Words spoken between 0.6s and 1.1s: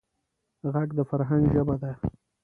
غږ د